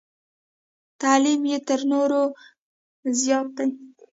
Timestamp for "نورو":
1.91-2.23